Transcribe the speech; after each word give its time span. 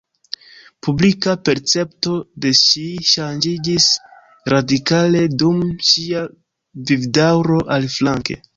Publika 0.85 1.33
percepto 1.49 2.13
de 2.45 2.53
ŝi 2.61 2.85
ŝanĝiĝis 3.11 3.91
radikale 4.55 5.23
dum 5.45 5.63
ŝia 5.93 6.25
vivdaŭro, 6.93 7.63
aliflanke. 7.77 8.43